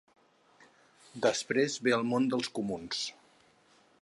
Després 1.27 1.77
ve 1.89 1.95
el 2.01 2.09
món 2.13 2.29
dels 2.35 2.53
comuns. 2.59 3.05